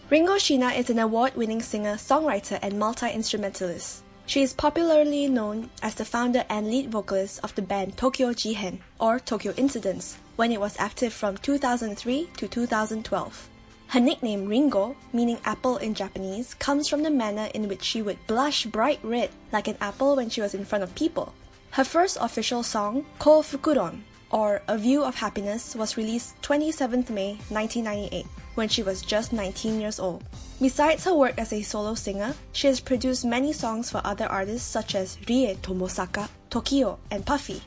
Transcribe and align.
Ringo 0.10 0.36
Shiina 0.36 0.74
is 0.74 0.90
an 0.90 1.00
award 1.00 1.36
winning 1.36 1.62
singer, 1.62 1.96
songwriter, 1.96 2.58
and 2.62 2.80
multi 2.80 3.12
instrumentalist. 3.12 4.04
She 4.26 4.42
is 4.42 4.54
popularly 4.54 5.28
known 5.28 5.70
as 5.84 5.96
the 5.96 6.06
founder 6.06 6.46
and 6.48 6.70
lead 6.70 6.94
vocalist 6.94 7.42
of 7.44 7.54
the 7.56 7.62
band 7.62 7.98
Tokyo 7.98 8.30
Jihen, 8.30 8.80
or 9.02 9.20
Tokyo 9.20 9.54
Incidents, 9.58 10.18
when 10.38 10.54
it 10.54 10.62
was 10.62 10.78
active 10.80 11.12
from 11.12 11.36
2003 11.40 12.30
to 12.38 12.48
2012. 12.48 13.50
Her 13.92 14.00
nickname 14.00 14.48
Ringo, 14.48 14.96
meaning 15.12 15.38
apple 15.44 15.76
in 15.76 15.96
Japanese, 15.96 16.54
comes 16.54 16.88
from 16.88 17.04
the 17.04 17.12
manner 17.12 17.50
in 17.54 17.68
which 17.68 17.84
she 17.84 18.02
would 18.02 18.26
blush 18.26 18.66
bright 18.66 19.02
red 19.04 19.32
like 19.52 19.68
an 19.68 19.76
apple 19.82 20.16
when 20.16 20.30
she 20.30 20.40
was 20.40 20.54
in 20.54 20.64
front 20.64 20.86
of 20.86 20.96
people. 20.96 21.34
Her 21.72 21.84
first 21.84 22.18
official 22.22 22.64
song, 22.64 23.06
Ko 23.20 23.42
Fukuron, 23.42 24.04
or 24.30 24.62
A 24.70 24.78
View 24.78 25.04
of 25.04 25.16
Happiness, 25.16 25.76
was 25.76 25.98
released 25.98 26.42
27th 26.42 27.10
May 27.10 27.36
1998 27.50 28.26
when 28.56 28.70
she 28.70 28.82
was 28.82 29.02
just 29.02 29.34
19 29.34 29.82
years 29.82 30.00
old. 30.00 30.24
Besides 30.62 31.04
her 31.04 31.14
work 31.14 31.38
as 31.38 31.52
a 31.52 31.62
solo 31.62 31.94
singer, 31.94 32.34
she 32.54 32.68
has 32.68 32.80
produced 32.80 33.26
many 33.26 33.52
songs 33.52 33.92
for 33.92 34.00
other 34.06 34.26
artists 34.28 34.72
such 34.72 34.96
as 34.96 35.18
Rie 35.28 35.58
Tomosaka, 35.62 36.30
Tokio, 36.50 36.98
and 37.12 37.26
Puffy. 37.26 37.62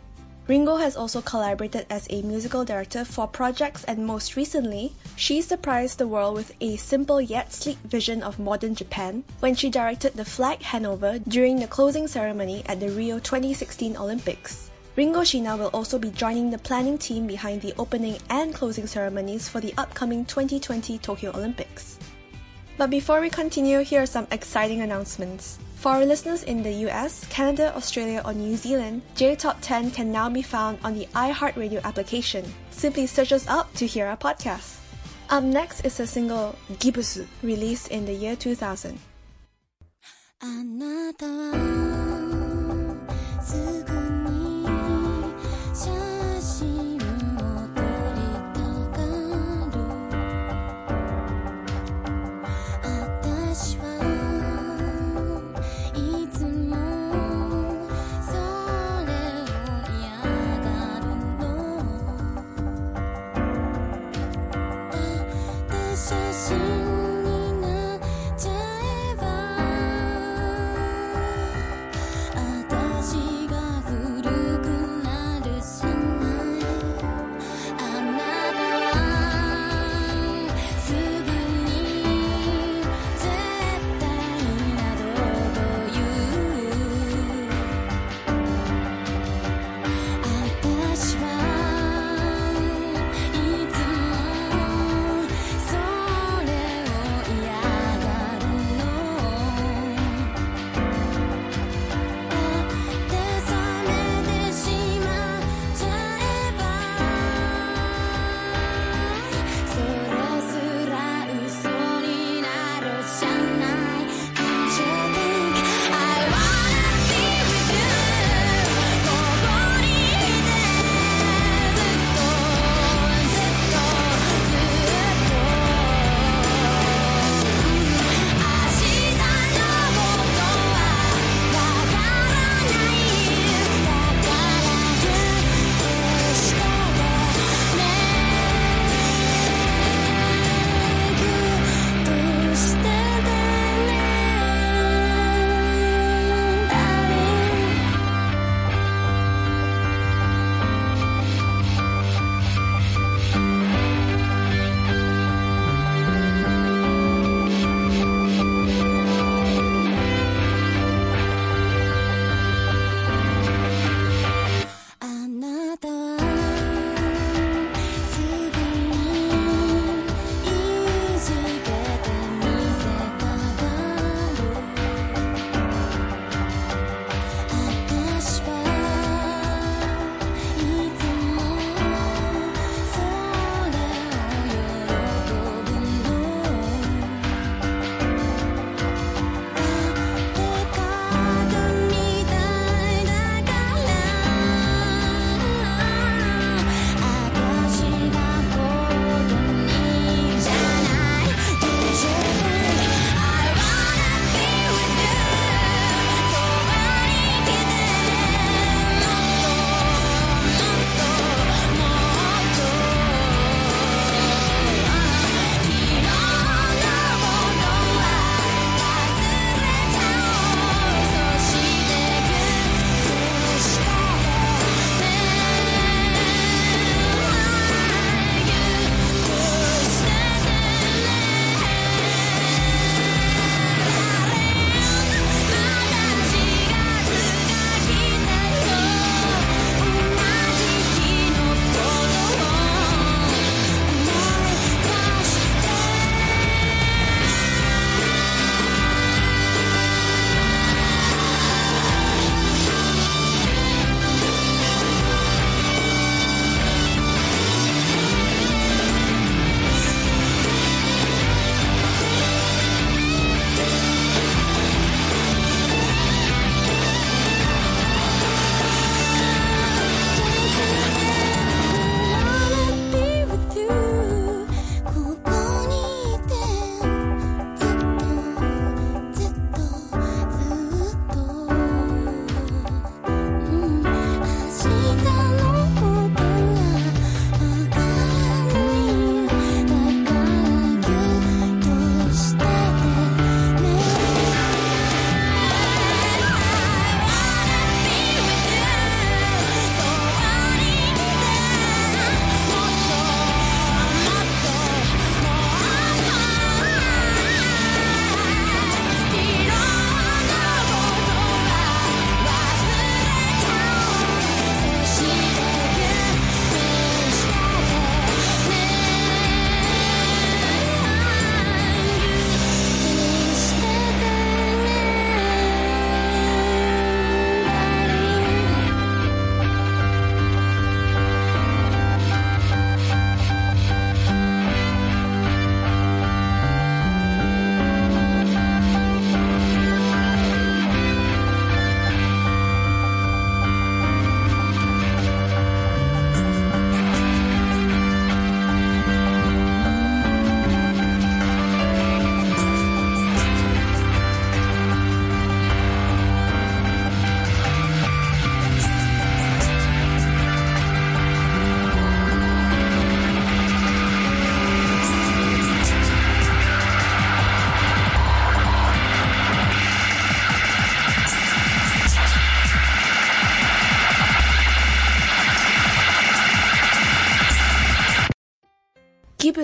Ringo 0.47 0.77
has 0.77 0.94
also 0.94 1.22
collaborated 1.22 1.87
as 1.88 2.06
a 2.10 2.21
musical 2.21 2.66
director 2.66 3.03
for 3.03 3.27
projects 3.27 3.82
and 3.84 4.06
most 4.06 4.37
recently, 4.37 4.93
she 5.16 5.41
surprised 5.41 5.97
the 5.97 6.06
world 6.06 6.34
with 6.34 6.53
a 6.60 6.77
simple 6.77 7.19
yet 7.19 7.50
sleek 7.50 7.78
vision 7.78 8.22
of 8.22 8.38
modern 8.38 8.75
Japan 8.75 9.25
when 9.41 9.54
she 9.54 9.71
directed 9.71 10.12
the 10.12 10.25
flag 10.25 10.59
handover 10.60 11.22
during 11.28 11.59
the 11.59 11.66
closing 11.66 12.06
ceremony 12.06 12.62
at 12.66 12.78
the 12.78 12.91
Rio 12.91 13.19
2016 13.19 13.97
Olympics. 13.97 14.71
Ringo 14.97 15.21
Shiina 15.21 15.59
will 15.59 15.71
also 15.72 15.99
be 15.99 16.10
joining 16.10 16.50
the 16.50 16.59
planning 16.59 16.99
team 16.99 17.27
behind 17.27 17.62
the 17.62 17.72
opening 17.78 18.19
and 18.28 18.53
closing 18.53 18.87
ceremonies 18.87 19.49
for 19.49 19.60
the 19.60 19.72
upcoming 19.78 20.27
2020 20.27 20.99
Tokyo 20.99 21.31
Olympics. 21.31 21.99
But 22.77 22.91
before 22.91 23.22
we 23.22 23.31
continue, 23.31 23.81
here 23.81 24.03
are 24.03 24.06
some 24.06 24.27
exciting 24.31 24.83
announcements. 24.83 25.59
For 25.84 26.00
listeners 26.03 26.45
in 26.45 26.62
the 26.62 26.72
US, 26.89 27.27
Canada, 27.28 27.77
Australia, 27.77 28.22
or 28.25 28.33
New 28.33 28.56
Zealand, 28.56 29.03
J 29.17 29.37
Top 29.37 29.59
10 29.61 29.91
can 29.91 30.11
now 30.11 30.31
be 30.31 30.41
found 30.41 30.78
on 30.83 30.97
the 30.97 31.05
iHeartRadio 31.12 31.84
application. 31.84 32.43
Simply 32.71 33.06
search 33.06 33.33
us 33.33 33.47
up 33.49 33.69
to 33.75 33.87
hear 33.87 34.06
our 34.06 34.17
podcast. 34.17 34.81
Up 35.28 35.45
next 35.45 35.84
is 35.84 35.99
the 35.99 36.06
single 36.06 36.56
Gibusu, 36.81 37.27
released 37.43 37.89
in 37.89 38.06
the 38.06 38.15
year 38.15 38.34
2000. 38.34 38.99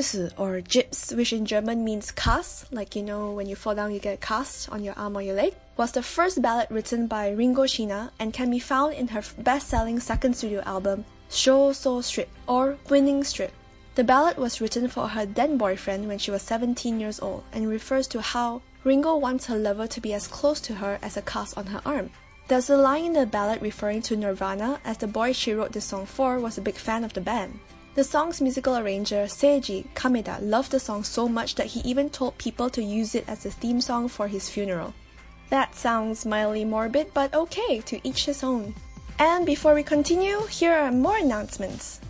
Gibusu 0.00 0.33
or 0.38 0.62
Gips, 0.62 1.14
which 1.14 1.33
in 1.33 1.45
German 1.45 1.85
means 1.85 2.11
cast, 2.11 2.73
like 2.73 2.97
you 2.97 3.02
know 3.02 3.33
when 3.33 3.47
you 3.47 3.54
fall 3.54 3.75
down 3.75 3.92
you 3.92 4.00
get 4.00 4.14
a 4.14 4.16
cast 4.16 4.71
on 4.71 4.83
your 4.83 4.95
arm 4.95 5.14
or 5.14 5.21
your 5.21 5.35
leg, 5.35 5.54
was 5.76 5.92
the 5.92 6.02
first 6.02 6.40
ballad 6.40 6.69
written 6.71 7.07
by 7.07 7.28
Ringo 7.28 7.64
Shiina 7.64 8.11
and 8.19 8.33
can 8.33 8.50
be 8.50 8.59
found 8.59 8.95
in 8.95 9.09
her 9.09 9.23
best-selling 9.38 10.00
second 10.00 10.35
studio 10.35 10.62
album, 10.64 11.04
Shōso 11.28 12.02
Strip 12.02 12.30
or 12.49 12.78
Winning 12.88 13.25
Strip. 13.25 13.52
The 13.95 14.04
ballad 14.04 14.38
was 14.38 14.61
written 14.62 14.88
for 14.88 15.09
her 15.09 15.26
then 15.26 15.59
boyfriend 15.59 16.09
when 16.09 16.19
she 16.19 16.30
was 16.30 16.40
17 16.42 16.99
years 16.99 17.21
old 17.21 17.45
and 17.52 17.69
refers 17.69 18.07
to 18.09 18.23
how 18.23 18.62
Ringo 18.85 19.16
wants 19.19 19.47
her 19.47 19.59
lover 19.59 19.87
to 19.88 20.00
be 20.00 20.14
as 20.14 20.26
close 20.26 20.62
to 20.62 20.76
her 20.76 20.99
as 21.02 21.19
a 21.19 21.23
cast 21.23 21.59
on 21.59 21.66
her 21.66 21.83
arm. 21.85 22.09
There's 22.49 22.71
a 22.71 22.76
line 22.78 23.04
in 23.04 23.12
the 23.12 23.26
ballad 23.26 23.61
referring 23.61 24.00
to 24.02 24.16
Nirvana 24.16 24.80
as 24.83 24.97
the 24.97 25.07
boy 25.07 25.33
she 25.33 25.52
wrote 25.52 25.73
the 25.73 25.83
song 25.83 26.07
for 26.07 26.40
was 26.40 26.57
a 26.57 26.62
big 26.62 26.76
fan 26.76 27.04
of 27.04 27.12
the 27.12 27.21
band. 27.21 27.61
The 27.94 28.04
song's 28.04 28.40
musical 28.40 28.76
arranger, 28.76 29.25
Seiji 29.25 29.87
Kameda, 29.94 30.38
loved 30.40 30.70
the 30.70 30.78
song 30.78 31.02
so 31.02 31.28
much 31.28 31.56
that 31.56 31.66
he 31.66 31.80
even 31.80 32.09
told 32.09 32.38
people 32.38 32.70
to 32.70 32.82
use 32.82 33.16
it 33.16 33.25
as 33.26 33.44
a 33.44 33.50
theme 33.50 33.80
song 33.80 34.09
for 34.09 34.28
his 34.28 34.49
funeral. 34.49 34.94
That 35.50 35.75
sounds 35.75 36.25
mildly 36.25 36.64
morbid, 36.64 37.12
but 37.12 37.35
okay, 37.35 37.80
to 37.80 38.00
each 38.06 38.26
his 38.26 38.44
own. 38.44 38.75
And 39.18 39.44
before 39.44 39.75
we 39.75 39.82
continue, 39.82 40.47
here 40.47 40.73
are 40.73 40.92
more 40.92 41.18
announcements. 41.18 42.00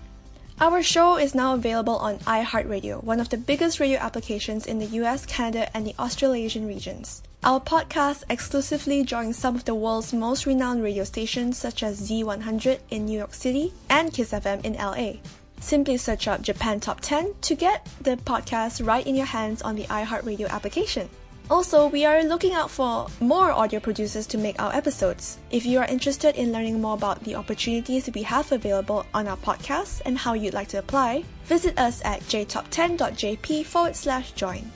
Our 0.61 0.83
show 0.83 1.17
is 1.17 1.35
now 1.35 1.55
available 1.55 1.97
on 1.97 2.19
iHeartRadio, 2.19 3.03
one 3.03 3.19
of 3.19 3.31
the 3.31 3.39
biggest 3.39 3.81
radio 3.81 3.99
applications 3.99 4.67
in 4.67 4.79
the 4.79 5.01
US, 5.03 5.25
Canada, 5.25 5.75
and 5.75 5.87
the 5.87 5.95
Australasian 5.99 6.69
regions. 6.69 7.23
Our 7.43 7.59
podcast 7.59 8.25
exclusively 8.29 9.03
joins 9.03 9.39
some 9.39 9.57
of 9.57 9.65
the 9.65 9.75
world's 9.75 10.13
most 10.13 10.45
renowned 10.45 10.83
radio 10.83 11.05
stations 11.05 11.57
such 11.57 11.83
as 11.83 12.07
Z100 12.07 12.81
in 12.91 13.07
New 13.07 13.17
York 13.17 13.33
City 13.33 13.73
and 13.89 14.13
Kiss 14.13 14.33
FM 14.33 14.63
in 14.63 14.75
LA. 14.75 15.21
Simply 15.61 15.97
search 15.97 16.27
up 16.27 16.43
Japan 16.43 16.81
Top 16.81 17.01
10 17.01 17.35
to 17.43 17.55
get 17.55 17.87
the 18.01 18.17
podcast 18.17 18.85
right 18.85 19.07
in 19.07 19.15
your 19.15 19.27
hands 19.27 19.63
on 19.63 19.77
the 19.77 19.85
iHeartRadio 19.85 20.49
application. 20.49 21.09
Also, 21.51 21.89
we 21.89 22.05
are 22.05 22.23
looking 22.23 22.55
out 22.55 22.71
for 22.71 23.09
more 23.21 23.51
audio 23.51 23.81
producers 23.81 24.25
to 24.29 24.39
make 24.39 24.61
our 24.63 24.73
episodes. 24.73 25.39
If 25.51 25.67
you 25.67 25.81
are 25.81 25.85
interested 25.87 26.37
in 26.37 26.53
learning 26.53 26.81
more 26.81 26.95
about 26.95 27.25
the 27.25 27.35
opportunities 27.35 28.09
we 28.15 28.23
have 28.23 28.53
available 28.53 29.05
on 29.13 29.27
our 29.27 29.37
podcast 29.37 30.01
and 30.07 30.17
how 30.17 30.35
you'd 30.35 30.55
like 30.55 30.69
to 30.69 30.79
apply, 30.79 31.25
visit 31.47 31.77
us 31.77 32.01
at 32.05 32.21
jtop10.jp 32.23 33.67
forward 33.67 33.97
slash 33.97 34.31
join. 34.33 34.71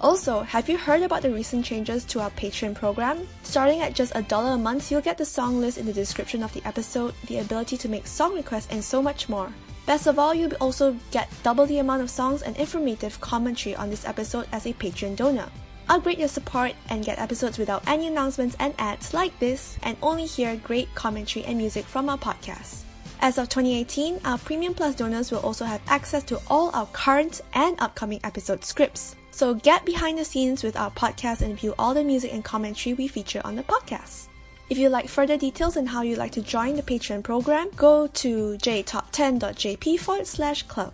Also, 0.00 0.40
have 0.40 0.68
you 0.68 0.76
heard 0.76 1.02
about 1.02 1.22
the 1.22 1.30
recent 1.30 1.64
changes 1.64 2.04
to 2.04 2.20
our 2.20 2.30
Patreon 2.30 2.74
program? 2.74 3.26
Starting 3.44 3.80
at 3.80 3.94
just 3.94 4.12
a 4.14 4.22
dollar 4.22 4.54
a 4.54 4.58
month, 4.58 4.90
you'll 4.90 5.00
get 5.00 5.16
the 5.16 5.24
song 5.24 5.60
list 5.60 5.78
in 5.78 5.86
the 5.86 5.92
description 5.92 6.42
of 6.42 6.52
the 6.52 6.66
episode, 6.66 7.14
the 7.28 7.38
ability 7.38 7.76
to 7.78 7.88
make 7.88 8.06
song 8.06 8.34
requests, 8.34 8.68
and 8.70 8.82
so 8.82 9.00
much 9.00 9.28
more. 9.28 9.50
Best 9.86 10.08
of 10.08 10.18
all, 10.18 10.34
you'll 10.34 10.52
also 10.54 10.96
get 11.12 11.30
double 11.44 11.64
the 11.64 11.78
amount 11.78 12.02
of 12.02 12.10
songs 12.10 12.42
and 12.42 12.56
informative 12.56 13.20
commentary 13.20 13.76
on 13.76 13.88
this 13.88 14.04
episode 14.04 14.48
as 14.50 14.66
a 14.66 14.72
Patreon 14.72 15.14
donor. 15.14 15.48
Upgrade 15.88 16.18
your 16.18 16.26
support 16.26 16.72
and 16.88 17.04
get 17.04 17.20
episodes 17.20 17.56
without 17.56 17.86
any 17.86 18.08
announcements 18.08 18.56
and 18.58 18.74
ads 18.78 19.14
like 19.14 19.38
this, 19.38 19.78
and 19.84 19.96
only 20.02 20.26
hear 20.26 20.56
great 20.56 20.92
commentary 20.96 21.44
and 21.44 21.56
music 21.56 21.84
from 21.84 22.08
our 22.08 22.18
podcast. 22.18 22.82
As 23.20 23.38
of 23.38 23.48
2018, 23.48 24.20
our 24.24 24.38
Premium 24.38 24.74
Plus 24.74 24.96
donors 24.96 25.30
will 25.30 25.38
also 25.38 25.64
have 25.64 25.80
access 25.86 26.24
to 26.24 26.40
all 26.50 26.70
our 26.74 26.86
current 26.86 27.40
and 27.54 27.80
upcoming 27.80 28.20
episode 28.24 28.64
scripts. 28.64 29.14
So 29.30 29.54
get 29.54 29.84
behind 29.86 30.18
the 30.18 30.24
scenes 30.24 30.64
with 30.64 30.76
our 30.76 30.90
podcast 30.90 31.42
and 31.42 31.58
view 31.58 31.74
all 31.78 31.94
the 31.94 32.02
music 32.02 32.32
and 32.34 32.44
commentary 32.44 32.94
we 32.94 33.06
feature 33.06 33.40
on 33.44 33.54
the 33.54 33.62
podcast. 33.62 34.26
If 34.68 34.78
you'd 34.78 34.90
like 34.90 35.08
further 35.08 35.36
details 35.36 35.76
on 35.76 35.86
how 35.86 36.02
you'd 36.02 36.18
like 36.18 36.32
to 36.32 36.42
join 36.42 36.74
the 36.74 36.82
Patreon 36.82 37.22
program, 37.22 37.70
go 37.76 38.08
to 38.08 38.58
jtop10.jp 38.58 40.00
forward 40.00 40.26
slash 40.26 40.64
club. 40.64 40.92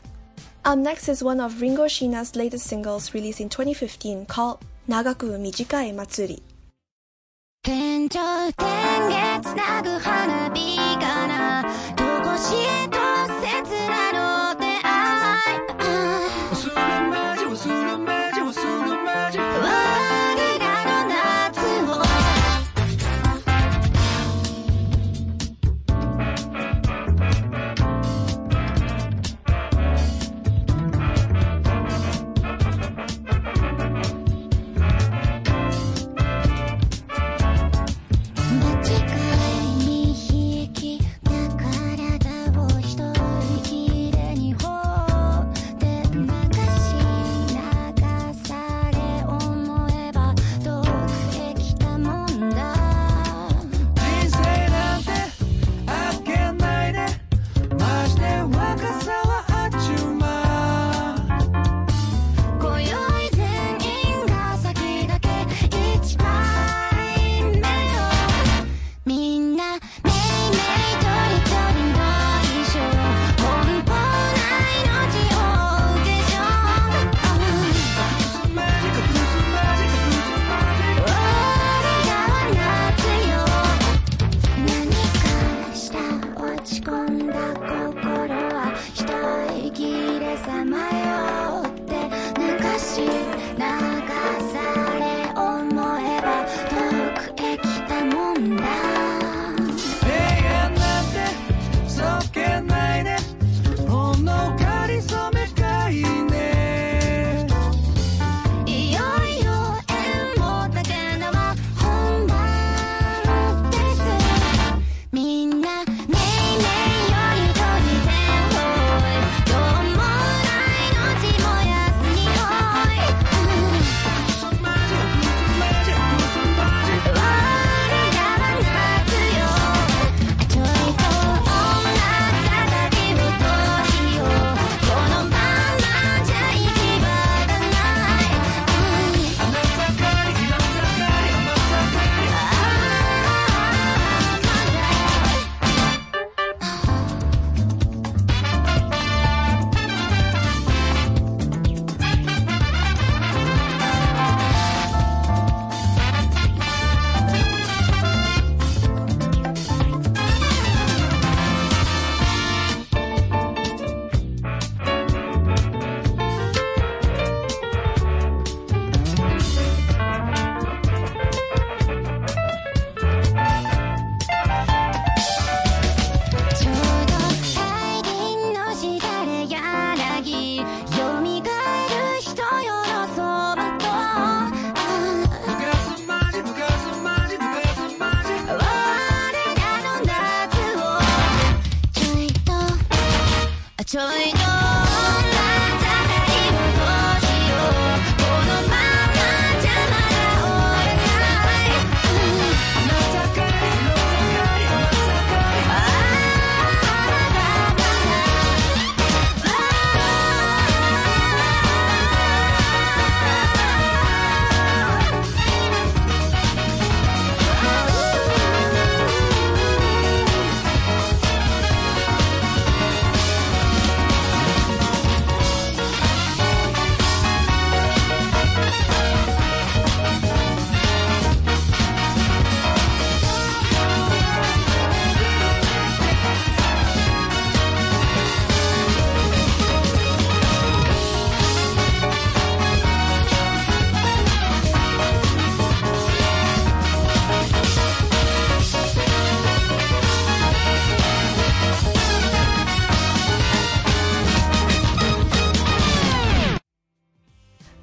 Up 0.65 0.79
next 0.79 1.09
is 1.09 1.25
one 1.25 1.41
of 1.41 1.61
Ringo 1.61 1.87
Shiina's 1.87 2.37
latest 2.37 2.67
singles 2.67 3.15
released 3.15 3.41
in 3.41 3.49
2015 3.49 4.27
called 4.27 4.65
Nagaku 4.89 5.39
Mijikai 5.41 5.95
Matsuri. 5.95 6.39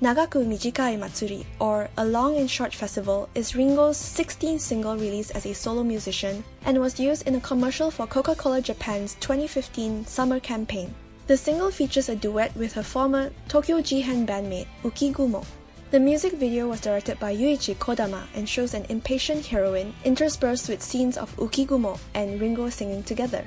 Nagaku 0.10 0.44
Mijikai 0.44 0.98
Matsuri, 0.98 1.46
or 1.60 1.88
A 1.96 2.04
Long 2.04 2.36
and 2.38 2.50
Short 2.50 2.74
Festival, 2.74 3.30
is 3.36 3.56
Ringo's 3.56 3.96
16th 3.96 4.60
single 4.60 4.98
released 4.98 5.30
as 5.36 5.46
a 5.46 5.54
solo 5.54 5.84
musician 5.84 6.44
and 6.66 6.80
was 6.82 7.00
used 7.00 7.28
in 7.28 7.36
a 7.36 7.39
commercial 7.39 7.92
for 7.92 8.08
Coca 8.08 8.34
Cola 8.34 8.60
Japan's 8.60 9.13
2015 9.20 10.08
summer 10.08 10.39
campaign. 10.39 10.96
The 11.28 11.38
single 11.38 11.70
features 11.70 12.10
a 12.10 12.16
duet 12.16 12.56
with 12.56 12.74
her 12.74 12.82
former 12.82 13.30
Tokyo 13.48 13.82
Jihen 13.82 14.25
bandmate, 14.25 14.66
Ukigumo. 14.82 15.46
The 15.92 16.00
music 16.00 16.34
video 16.34 16.68
was 16.68 16.82
directed 16.82 17.20
by 17.20 17.36
Yuichi 17.36 17.75
Kodama 17.75 18.24
and 18.34 18.50
shows 18.50 18.74
an 18.74 18.88
impatient 18.89 19.46
heroine 19.46 19.94
interspersed 20.06 20.70
with 20.70 20.82
scenes 20.82 21.18
of 21.18 21.36
Ukigumo 21.38 22.00
and 22.16 22.42
Ringo 22.42 22.72
singing 22.72 23.04
together. 23.04 23.46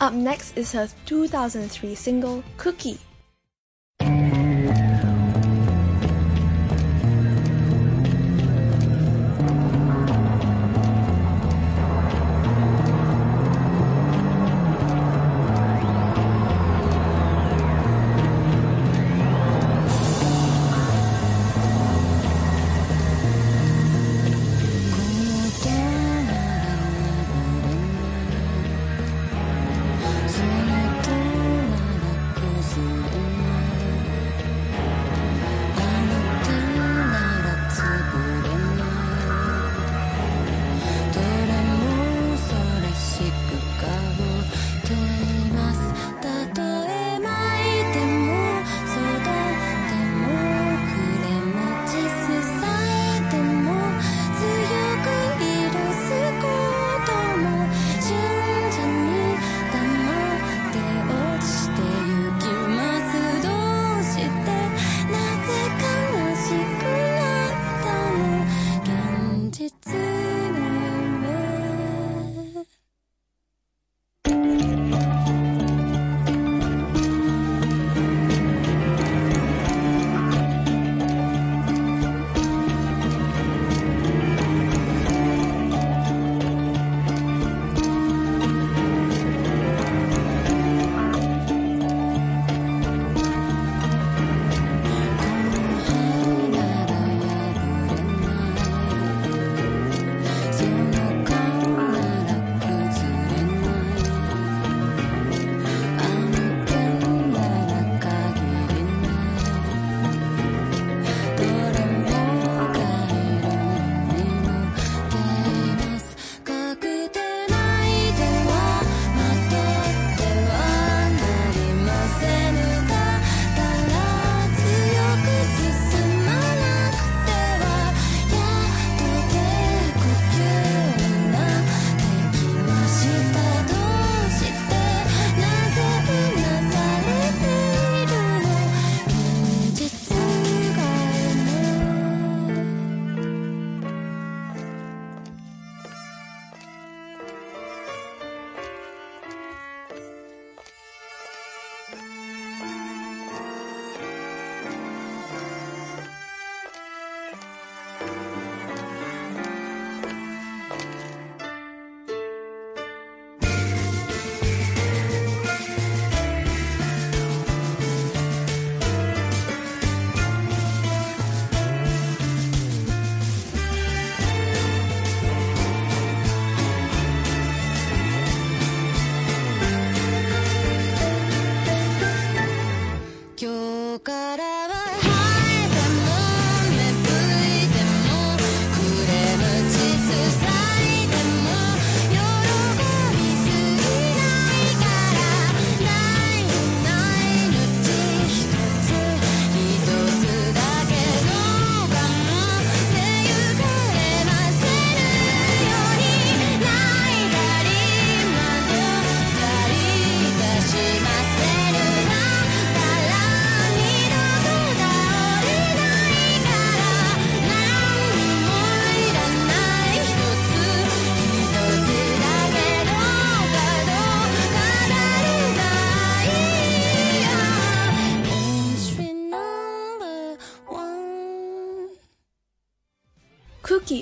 Up 0.00 0.14
next 0.14 0.56
is 0.56 0.72
her 0.72 0.88
2003 1.04 1.94
single, 1.94 2.42
Kuki. 2.56 2.98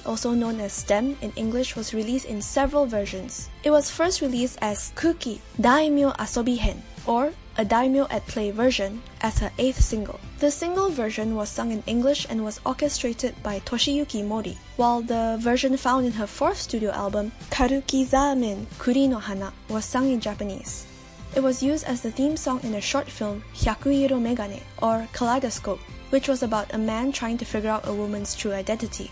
Also 0.06 0.32
known 0.32 0.60
as 0.60 0.72
Stem 0.72 1.18
in 1.20 1.32
English, 1.36 1.76
was 1.76 1.92
released 1.92 2.24
in 2.24 2.40
several 2.40 2.86
versions. 2.86 3.50
It 3.64 3.70
was 3.70 3.90
first 3.90 4.22
released 4.22 4.56
as 4.62 4.92
Kuki 4.96 5.42
Daimyo 5.60 6.12
Asobihen, 6.16 6.80
or 7.04 7.32
a 7.58 7.64
Daimyo 7.64 8.06
at 8.08 8.26
Play 8.26 8.50
version, 8.50 9.02
as 9.20 9.38
her 9.38 9.52
eighth 9.58 9.82
single. 9.82 10.18
The 10.38 10.50
single 10.50 10.88
version 10.88 11.36
was 11.36 11.50
sung 11.50 11.70
in 11.70 11.82
English 11.86 12.26
and 12.30 12.42
was 12.42 12.60
orchestrated 12.64 13.34
by 13.42 13.60
Toshiyuki 13.60 14.24
Mori, 14.24 14.56
while 14.76 15.02
the 15.02 15.36
version 15.40 15.76
found 15.76 16.06
in 16.06 16.12
her 16.12 16.26
fourth 16.26 16.58
studio 16.58 16.90
album, 16.92 17.32
Karuki 17.50 18.06
Zamen 18.06 18.66
Kuri 18.78 19.06
no 19.06 19.18
Hana, 19.18 19.52
was 19.68 19.84
sung 19.84 20.10
in 20.10 20.20
Japanese. 20.20 20.86
It 21.34 21.42
was 21.42 21.62
used 21.62 21.84
as 21.84 22.00
the 22.00 22.10
theme 22.10 22.36
song 22.36 22.60
in 22.62 22.72
the 22.72 22.80
short 22.80 23.08
film 23.08 23.42
Hyakuiro 23.54 24.20
Megane, 24.20 24.62
or 24.80 25.06
Kaleidoscope, 25.12 25.80
which 26.10 26.28
was 26.28 26.42
about 26.42 26.74
a 26.74 26.78
man 26.78 27.12
trying 27.12 27.38
to 27.38 27.44
figure 27.44 27.70
out 27.70 27.88
a 27.88 27.92
woman's 27.92 28.34
true 28.34 28.52
identity. 28.52 29.10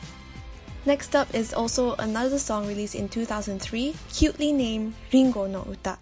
Next 0.86 1.14
up 1.14 1.34
is 1.34 1.52
also 1.52 1.94
another 1.96 2.38
song 2.38 2.66
released 2.66 2.94
in 2.94 3.08
2003, 3.08 3.94
cutely 4.12 4.52
named 4.52 4.94
Ringo 5.12 5.46
no 5.46 5.66
Uta. 5.68 5.98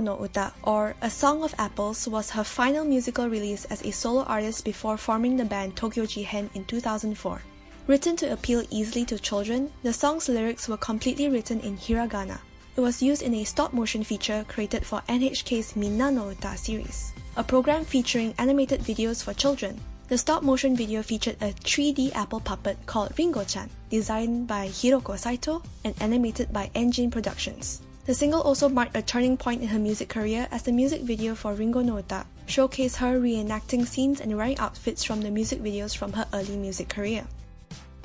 No 0.00 0.20
Uta, 0.20 0.52
or 0.62 0.94
A 1.02 1.10
Song 1.10 1.42
of 1.42 1.54
Apples, 1.58 2.08
was 2.08 2.30
her 2.30 2.44
final 2.44 2.84
musical 2.84 3.28
release 3.28 3.64
as 3.66 3.82
a 3.82 3.90
solo 3.90 4.22
artist 4.24 4.64
before 4.64 4.96
forming 4.96 5.36
the 5.36 5.44
band 5.44 5.76
Tokyo 5.76 6.04
Jihen 6.04 6.48
in 6.54 6.64
2004. 6.64 7.42
Written 7.86 8.16
to 8.16 8.32
appeal 8.32 8.62
easily 8.70 9.04
to 9.06 9.18
children, 9.18 9.72
the 9.82 9.92
song's 9.92 10.28
lyrics 10.28 10.68
were 10.68 10.76
completely 10.76 11.28
written 11.28 11.60
in 11.60 11.76
hiragana. 11.76 12.38
It 12.76 12.80
was 12.80 13.02
used 13.02 13.22
in 13.22 13.34
a 13.34 13.44
stop 13.44 13.72
motion 13.72 14.04
feature 14.04 14.44
created 14.48 14.86
for 14.86 15.02
NHK's 15.08 15.74
Minna 15.74 16.10
no 16.10 16.30
Uta 16.30 16.56
series, 16.56 17.12
a 17.36 17.42
program 17.42 17.84
featuring 17.84 18.34
animated 18.38 18.80
videos 18.80 19.22
for 19.24 19.34
children. 19.34 19.80
The 20.08 20.18
stop 20.18 20.42
motion 20.42 20.76
video 20.76 21.02
featured 21.02 21.36
a 21.40 21.52
3D 21.52 22.14
apple 22.14 22.40
puppet 22.40 22.78
called 22.86 23.12
Ringo 23.18 23.44
chan, 23.44 23.70
designed 23.90 24.46
by 24.46 24.68
Hiroko 24.68 25.18
Saito 25.18 25.62
and 25.84 25.94
animated 26.00 26.52
by 26.52 26.70
Engine 26.74 27.10
Productions. 27.10 27.82
The 28.06 28.14
single 28.14 28.40
also 28.40 28.68
marked 28.68 28.96
a 28.96 29.02
turning 29.02 29.36
point 29.36 29.62
in 29.62 29.68
her 29.68 29.78
music 29.78 30.08
career 30.08 30.48
as 30.50 30.62
the 30.62 30.72
music 30.72 31.02
video 31.02 31.34
for 31.34 31.52
Ringo 31.52 31.80
no 31.82 31.98
Uta 31.98 32.24
showcased 32.46 32.96
her 32.96 33.20
reenacting 33.20 33.86
scenes 33.86 34.20
and 34.20 34.36
wearing 34.36 34.58
outfits 34.58 35.04
from 35.04 35.20
the 35.20 35.30
music 35.30 35.60
videos 35.60 35.96
from 35.96 36.12
her 36.14 36.26
early 36.32 36.56
music 36.56 36.88
career. 36.88 37.26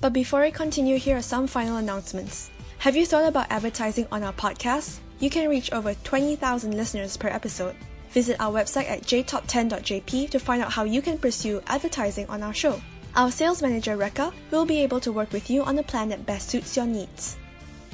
But 0.02 0.14
before 0.14 0.44
I 0.44 0.52
continue, 0.52 0.98
here 0.98 1.18
are 1.18 1.22
some 1.22 1.48
final 1.48 1.78
announcements. 1.78 2.52
Have 2.80 2.96
you 2.96 3.06
thought 3.06 3.28
about 3.28 3.50
advertising 3.50 4.08
on 4.12 4.22
our 4.22 4.34
podcast? 4.34 5.00
You 5.20 5.30
can 5.30 5.50
reach 5.50 5.72
over 5.72 5.96
20,000 6.04 6.76
listeners 6.76 7.18
per 7.18 7.30
episode. 7.30 7.76
Visit 8.10 8.40
our 8.40 8.52
website 8.52 8.90
at 8.90 9.02
jtop10.jp 9.04 10.30
to 10.30 10.40
find 10.40 10.62
out 10.62 10.74
how 10.74 10.84
you 10.84 11.02
can 11.02 11.18
pursue 11.18 11.62
advertising 11.68 12.28
on 12.28 12.44
our 12.44 12.54
show. 12.54 12.80
Our 13.16 13.32
sales 13.32 13.62
manager, 13.62 13.98
Rekka, 13.98 14.34
will 14.52 14.66
be 14.66 14.84
able 14.84 15.00
to 15.00 15.12
work 15.12 15.32
with 15.32 15.50
you 15.50 15.64
on 15.64 15.76
the 15.76 15.84
plan 15.84 16.10
that 16.10 16.26
best 16.26 16.50
suits 16.50 16.76
your 16.76 16.86
needs. 16.86 17.38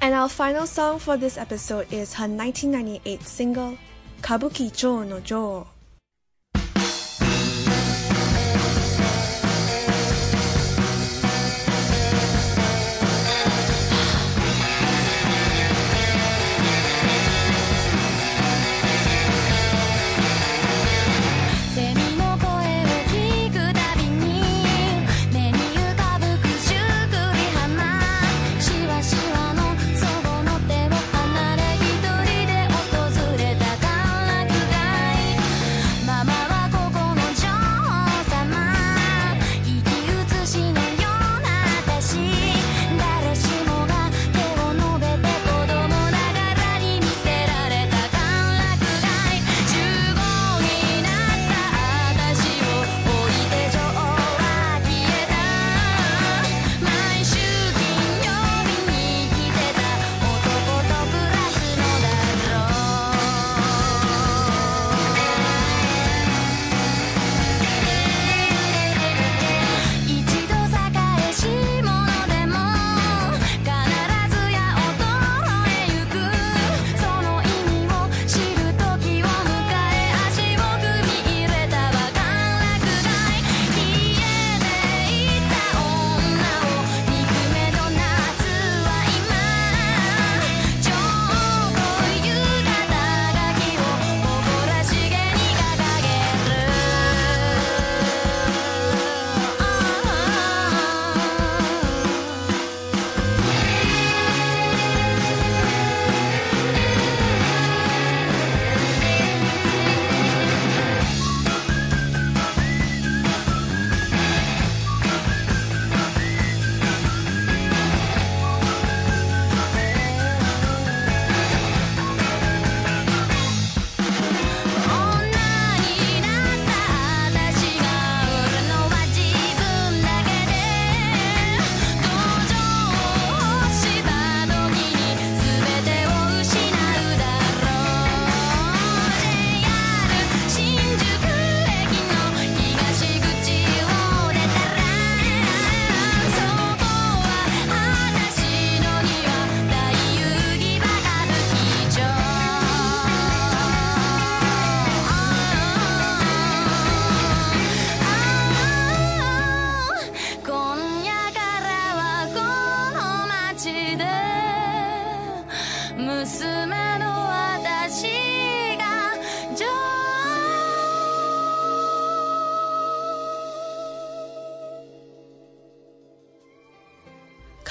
And 0.00 0.14
our 0.14 0.28
final 0.28 0.64
song 0.68 1.00
for 1.00 1.16
this 1.16 1.36
episode 1.36 1.92
is 1.92 2.14
her 2.14 2.28
1998 2.28 3.22
single, 3.24 3.76
Kabuki 4.22 4.72
Cho 4.72 5.02
no 5.02 5.18
Jo.「 5.18 5.79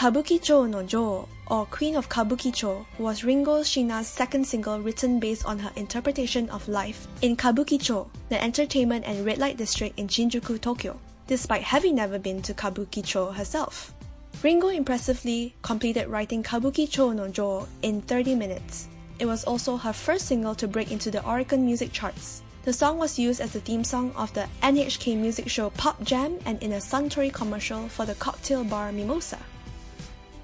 Kabukicho 0.10 0.68
no 0.68 0.82
Jo, 0.82 1.30
or 1.52 1.68
Queen 1.68 1.96
of 1.96 2.10
Kabukicho, 2.10 2.84
was 2.98 3.24
Ringo 3.24 3.62
Shiina's 3.62 4.08
second 4.08 4.44
single 4.44 4.80
written 4.80 5.20
based 5.20 5.46
on 5.46 5.60
her 5.60 5.72
interpretation 5.76 6.50
of 6.50 6.68
life 6.68 7.08
in 7.22 7.38
Kabukicho, 7.38 8.10
the 8.30 8.44
entertainment 8.44 9.06
and 9.06 9.24
red 9.24 9.38
light 9.38 9.58
district 9.58 10.00
in 10.00 10.08
Shinjuku, 10.08 10.60
Tokyo, 10.60 11.00
despite 11.28 11.62
having 11.62 11.94
never 11.94 12.18
been 12.18 12.42
to 12.42 12.56
Kabukicho 12.56 13.36
herself. 13.36 13.94
Ringo 14.42 14.70
impressively 14.70 15.54
completed 15.62 16.08
writing 16.08 16.42
Kabukicho 16.42 17.16
no 17.16 17.28
Jo 17.28 17.68
in 17.84 18.02
30 18.02 18.34
minutes. 18.34 18.88
It 19.20 19.28
was 19.28 19.44
also 19.44 19.78
her 19.78 19.94
first 19.94 20.26
single 20.26 20.56
to 20.56 20.68
break 20.68 20.92
into 20.92 21.12
the 21.12 21.20
Oricon 21.20 21.60
music 21.60 21.94
charts. 21.94 22.42
The 22.64 22.74
song 22.74 22.98
was 22.98 23.20
used 23.20 23.42
as 23.42 23.54
the 23.54 23.62
theme 23.62 23.84
song 23.84 24.12
of 24.16 24.34
the 24.34 24.48
NHK 24.64 25.18
music 25.18 25.48
show 25.50 25.70
Pop 25.70 26.02
Jam 26.02 26.40
and 26.48 26.60
in 26.64 26.74
a 26.74 26.78
Suntory 26.78 27.32
commercial 27.32 27.88
for 27.90 28.08
the 28.08 28.16
cocktail 28.16 28.64
bar 28.64 28.92
Mimosa. 28.92 29.38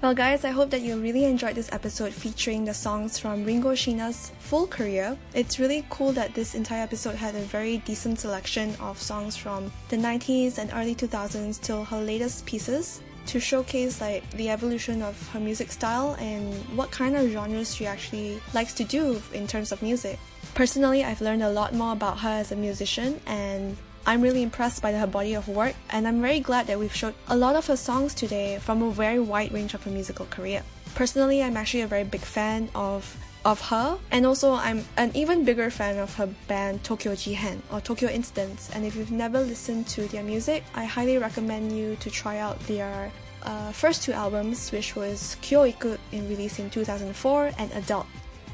Well, 0.02 0.14
guys, 0.14 0.44
I 0.44 0.50
hope 0.50 0.68
that 0.70 0.82
you 0.82 1.00
really 1.00 1.24
enjoyed 1.24 1.54
this 1.54 1.72
episode 1.72 2.12
featuring 2.12 2.66
the 2.66 2.74
songs 2.74 3.18
from 3.18 3.44
Ringo 3.44 3.72
Shiina's 3.72 4.30
full 4.40 4.66
career. 4.66 5.16
It's 5.32 5.58
really 5.58 5.86
cool 5.88 6.12
that 6.12 6.34
this 6.34 6.54
entire 6.54 6.82
episode 6.82 7.14
had 7.14 7.34
a 7.34 7.40
very 7.40 7.78
decent 7.78 8.20
selection 8.20 8.76
of 8.78 9.00
songs 9.00 9.38
from 9.38 9.72
the 9.88 9.96
90s 9.96 10.58
and 10.58 10.70
early 10.74 10.94
2000s 10.94 11.58
till 11.62 11.82
her 11.82 11.98
latest 11.98 12.44
pieces 12.44 13.00
to 13.24 13.40
showcase 13.40 14.02
like 14.02 14.28
the 14.32 14.50
evolution 14.50 15.00
of 15.00 15.16
her 15.30 15.40
music 15.40 15.72
style 15.72 16.14
and 16.20 16.54
what 16.76 16.90
kind 16.90 17.16
of 17.16 17.30
genres 17.30 17.74
she 17.74 17.86
actually 17.86 18.38
likes 18.52 18.74
to 18.74 18.84
do 18.84 19.20
in 19.32 19.46
terms 19.46 19.72
of 19.72 19.80
music. 19.80 20.18
Personally, 20.54 21.04
I've 21.04 21.22
learned 21.22 21.42
a 21.42 21.50
lot 21.50 21.72
more 21.74 21.94
about 21.94 22.18
her 22.20 22.28
as 22.28 22.52
a 22.52 22.56
musician 22.56 23.18
and 23.26 23.76
I'm 24.06 24.22
really 24.22 24.44
impressed 24.44 24.82
by 24.82 24.92
her 24.92 25.06
body 25.06 25.34
of 25.34 25.48
work, 25.48 25.74
and 25.90 26.06
I'm 26.06 26.22
very 26.22 26.38
glad 26.38 26.68
that 26.68 26.78
we've 26.78 26.94
showed 26.94 27.14
a 27.26 27.36
lot 27.36 27.56
of 27.56 27.66
her 27.66 27.76
songs 27.76 28.14
today 28.14 28.58
from 28.60 28.80
a 28.80 28.90
very 28.92 29.18
wide 29.18 29.52
range 29.52 29.74
of 29.74 29.82
her 29.82 29.90
musical 29.90 30.26
career. 30.26 30.62
Personally, 30.94 31.42
I'm 31.42 31.56
actually 31.56 31.80
a 31.80 31.88
very 31.88 32.04
big 32.04 32.20
fan 32.20 32.68
of 32.74 33.16
of 33.44 33.60
her, 33.60 33.98
and 34.10 34.26
also 34.26 34.54
I'm 34.54 34.84
an 34.96 35.10
even 35.14 35.44
bigger 35.44 35.70
fan 35.70 35.98
of 35.98 36.14
her 36.14 36.28
band 36.48 36.82
Tokyo 36.82 37.12
Jihen 37.14 37.60
or 37.72 37.80
Tokyo 37.80 38.08
Incidents. 38.08 38.70
And 38.70 38.84
if 38.84 38.94
you've 38.96 39.12
never 39.12 39.40
listened 39.40 39.86
to 39.88 40.06
their 40.08 40.22
music, 40.22 40.64
I 40.74 40.84
highly 40.84 41.18
recommend 41.18 41.70
you 41.70 41.96
to 41.96 42.10
try 42.10 42.38
out 42.38 42.58
their 42.66 43.10
uh, 43.42 43.70
first 43.72 44.02
two 44.02 44.12
albums, 44.12 44.70
which 44.70 44.96
was 44.96 45.36
Kyoiku 45.42 45.98
in 46.12 46.28
released 46.28 46.58
in 46.58 46.70
2004 46.70 47.52
and 47.58 47.72
Adult. 47.72 48.06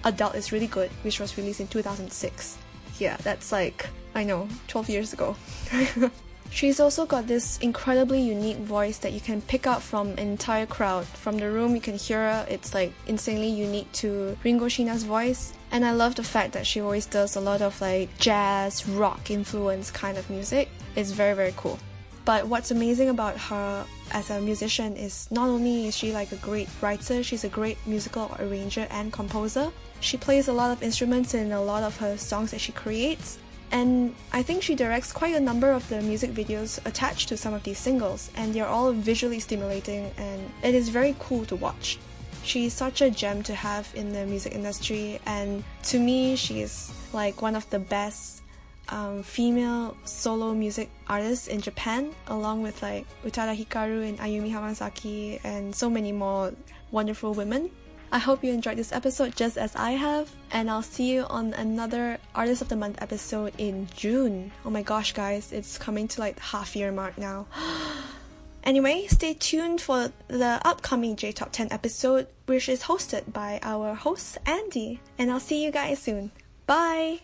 Adult 0.05 0.35
is 0.35 0.53
really 0.53 0.67
good, 0.67 0.91
which 1.03 1.21
was 1.21 1.37
released 1.39 1.61
in 1.61 1.69
2006. 1.69 2.59
Yeah, 2.99 3.17
that's 3.19 3.51
like 3.53 3.89
I 4.15 4.25
know, 4.25 4.49
12 4.69 4.89
years 4.89 5.13
ago. 5.13 5.37
She's 6.51 6.81
also 6.81 7.07
got 7.07 7.27
this 7.27 7.59
incredibly 7.61 8.21
unique 8.21 8.59
voice 8.59 8.99
that 8.99 9.15
you 9.15 9.21
can 9.21 9.41
pick 9.41 9.67
up 9.67 9.81
from 9.81 10.11
an 10.11 10.19
entire 10.19 10.67
crowd. 10.67 11.07
From 11.07 11.39
the 11.39 11.51
room, 11.51 11.75
you 11.75 11.81
can 11.81 11.97
hear 11.97 12.19
her. 12.19 12.47
It's 12.47 12.75
like 12.75 12.93
insanely 13.07 13.49
unique 13.49 13.91
to 13.93 14.37
Ringo 14.45 14.67
Shiina's 14.67 15.05
voice. 15.05 15.55
And 15.71 15.83
I 15.83 15.93
love 15.93 16.15
the 16.15 16.23
fact 16.23 16.53
that 16.53 16.67
she 16.67 16.83
always 16.83 17.07
does 17.07 17.37
a 17.37 17.41
lot 17.41 17.63
of 17.63 17.81
like 17.81 18.19
jazz, 18.19 18.87
rock 18.87 19.31
influence 19.31 19.91
kind 19.91 20.19
of 20.19 20.29
music. 20.29 20.69
It's 20.95 21.13
very, 21.13 21.35
very 21.35 21.55
cool. 21.57 21.79
But 22.27 22.47
what's 22.47 22.71
amazing 22.71 23.09
about 23.09 23.39
her 23.39 23.87
as 24.13 24.29
a 24.29 24.41
musician 24.41 24.95
is 24.95 25.31
not 25.31 25.49
only 25.49 25.89
is 25.89 25.97
she 25.97 26.13
like 26.13 26.33
a 26.33 26.37
great 26.37 26.69
writer, 26.83 27.23
she's 27.23 27.45
a 27.45 27.49
great 27.49 27.79
musical 27.87 28.31
arranger 28.39 28.87
and 28.91 29.11
composer. 29.11 29.73
She 30.01 30.19
plays 30.19 30.49
a 30.49 30.53
lot 30.53 30.71
of 30.71 30.83
instruments 30.83 31.33
in 31.33 31.51
a 31.53 31.63
lot 31.63 31.83
of 31.83 31.97
her 31.97 32.19
songs 32.19 32.51
that 32.51 32.61
she 32.61 32.73
creates. 32.73 33.39
And 33.73 34.15
I 34.33 34.43
think 34.43 34.63
she 34.63 34.75
directs 34.75 35.13
quite 35.13 35.35
a 35.35 35.41
number 35.41 35.73
of 35.73 35.89
the 35.89 36.03
music 36.03 36.33
videos 36.33 36.79
attached 36.87 37.29
to 37.31 37.39
some 37.39 37.55
of 37.55 37.63
these 37.63 37.79
singles, 37.79 38.31
and 38.37 38.53
they're 38.55 38.69
all 38.69 38.93
visually 38.93 39.41
stimulating 39.41 40.13
and 40.19 40.51
it 40.63 40.75
is 40.75 40.91
very 40.91 41.17
cool 41.19 41.47
to 41.47 41.57
watch. 41.57 41.99
She's 42.45 42.75
such 42.75 43.01
a 43.01 43.09
gem 43.09 43.43
to 43.45 43.55
have 43.55 43.91
in 43.95 44.13
the 44.13 44.27
music 44.27 44.53
industry, 44.53 45.21
and 45.25 45.65
to 45.85 45.99
me, 45.99 46.37
she 46.37 46.61
is 46.61 46.93
like 47.13 47.41
one 47.41 47.57
of 47.57 47.69
the 47.71 47.79
best 47.79 48.43
um, 48.89 49.23
female 49.23 49.97
solo 50.05 50.53
music 50.53 50.91
artists 51.09 51.47
in 51.47 51.61
Japan, 51.61 52.13
along 52.27 52.63
with 52.63 52.83
like 52.83 53.07
Utada 53.25 53.57
Hikaru 53.57 54.07
and 54.07 54.19
Ayumi 54.19 54.53
Hamasaki, 54.53 55.41
and 55.45 55.75
so 55.75 55.89
many 55.89 56.13
more 56.13 56.53
wonderful 56.91 57.33
women. 57.33 57.71
I 58.13 58.19
hope 58.19 58.45
you 58.45 58.53
enjoyed 58.53 58.77
this 58.77 58.93
episode 58.93 59.35
just 59.35 59.57
as 59.57 59.75
I 59.75 59.93
have, 59.93 60.31
and 60.51 60.71
I'll 60.71 60.83
see 60.83 61.11
you 61.11 61.23
on 61.31 61.55
another 61.55 62.19
Artist 62.35 62.61
of 62.61 62.69
the 62.69 62.77
Month 62.77 63.01
episode 63.01 63.55
in 63.57 63.89
June. 63.97 64.53
Oh 64.67 64.71
my 64.71 64.83
gosh, 64.83 65.15
guys, 65.15 65.51
it's 65.51 65.79
coming 65.79 66.09
to 66.09 66.21
like 66.21 66.39
half 66.39 66.77
year 66.77 66.93
mark 66.93 67.17
now. 67.17 67.47
anyway, 68.65 69.07
stay 69.09 69.33
tuned 69.33 69.81
for 69.81 70.13
the 70.29 70.61
upcoming 70.63 71.17
J 71.17 71.33
Top 71.33 71.53
10 71.53 71.69
episode, 71.71 72.27
which 72.45 72.69
is 72.69 72.83
hosted 72.83 73.33
by 73.33 73.59
our 73.63 73.95
host 73.95 74.37
Andy, 74.45 75.01
and 75.17 75.31
I'll 75.31 75.41
see 75.41 75.65
you 75.65 75.71
guys 75.71 75.99
soon. 75.99 76.33
Bye! 76.67 77.21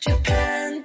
Japan 0.00 0.84